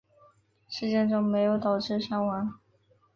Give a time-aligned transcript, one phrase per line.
[0.67, 2.59] 事件中没有导致伤亡。